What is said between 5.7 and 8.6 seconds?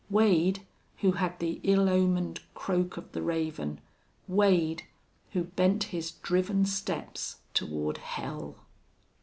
his driven steps toward hell!